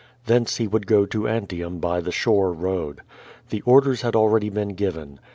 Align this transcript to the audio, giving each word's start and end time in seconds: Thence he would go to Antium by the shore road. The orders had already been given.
Thence 0.25 0.57
he 0.57 0.67
would 0.67 0.87
go 0.87 1.05
to 1.05 1.27
Antium 1.27 1.77
by 1.77 2.01
the 2.01 2.11
shore 2.11 2.51
road. 2.53 3.01
The 3.51 3.61
orders 3.67 4.01
had 4.01 4.15
already 4.15 4.49
been 4.49 4.69
given. 4.69 5.19